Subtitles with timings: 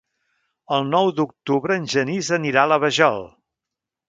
[0.77, 3.23] El nou d'octubre en Genís anirà a la Vajol.